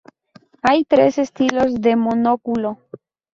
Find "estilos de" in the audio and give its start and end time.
1.19-1.95